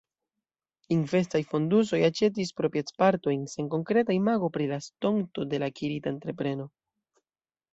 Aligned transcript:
Investaj 0.93 1.41
fondusoj 1.51 1.99
aĉetis 2.07 2.51
proprietpartojn 2.61 3.43
sen 3.53 3.67
konkreta 3.75 4.17
imago 4.19 4.49
pri 4.57 4.67
la 4.73 4.81
estonto 4.85 5.47
de 5.53 5.61
la 5.65 5.71
akirita 5.75 6.15
entrepreno. 6.17 6.67